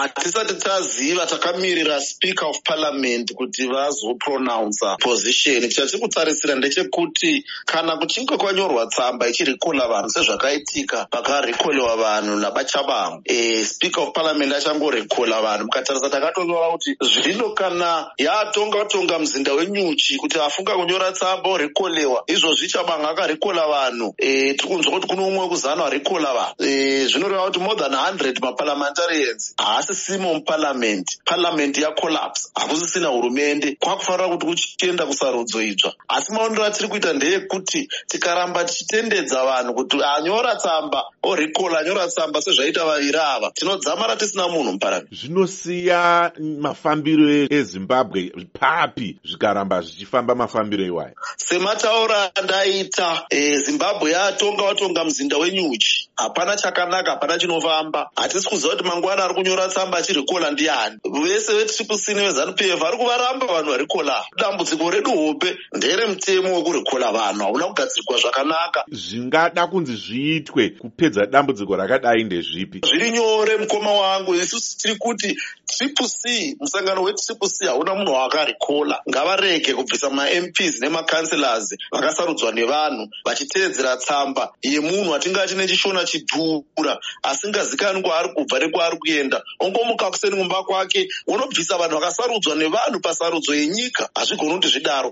[0.00, 5.68] hatisati taziva takamirira speaker of parliament kuti vazopronounsa position.
[5.68, 14.02] Chatiri kutarisira ndechekuti kana kuchinge kwanyorwa tsamba ichirikola vanhu sezvakaitika pakarikolewa vanhu nabachabangu e, speaker
[14.02, 15.64] of parliament achangorikola vanhu.
[15.64, 22.68] Mukatarisa takatonyora kuti zvino kana yatonga tonga muzinda wenyuchi kuti afunga kunyora tsamba orikolewa izvozvi
[22.68, 24.14] chabangu akarikola vanhu.
[24.18, 26.54] E, tiri kunzwa kuti kuno umwe wekuzana warikola vanhu.
[26.58, 29.54] E, zvinoreva kuti more than 100 maparliamentarians
[29.88, 31.06] haasisimo muparliament.
[31.24, 32.50] Parliament yacollapse.
[32.54, 33.76] Hakusisina hurumende.
[33.80, 40.56] Kwakufanira kuti kuchienda kusarudzo idzva asi maonero atiri kuita ndeyekuti tikaramba tichitendedza vanhu kuti anyora
[40.56, 45.14] tsamba orikola anyora tsamba sezvaita vaviri ava tinodzamara tisina munhu muparliament.
[45.14, 48.32] Zvinosiya mafambiro ezimbabwe.
[48.52, 51.14] Papi zvikaramba zvichifamba mafambiro iwayo.
[51.36, 58.88] Sematauro andaita e, zimbabwe yatonga watonga muzinda wenyuchi hapana chakanaka hapana chinofamba hatisi kuziva kuti
[58.88, 60.98] mangwana ari kunyora tsamba achirikola ndiani.
[61.04, 67.42] Vese vetriple c nevezanup f vari kuvaramba vanhu varikola dambudziko redu hope nderemutemo wekurikola vanhu.
[67.42, 68.84] Hauna kugadzirwa zvakanaka.
[68.90, 72.80] Zvingada kunzi zviitwe kupedza dambudziko rakadai ndezvipi.
[72.86, 74.34] Zviri nyore mukoma wangu.
[74.34, 81.74] Isusu tiri kuti triple c musangano wetriple c hauna munhu waakarikola ngavarege kubvisa mamps nemacancellors
[81.92, 84.52] vakasarudzwa nevanhu vachiteedzera tsamba.
[84.62, 89.42] Yemunhu atingati nechishona chidhura asingazikanwi kwaari kubva nekwaari kuenda.
[89.60, 94.08] Ongomuka kuseni mumba kwake unobvisa vanhu vakasarudzwa nevanhu pasarudzo yenyika.
[94.14, 95.02] Hazvigoni kuti zvidaro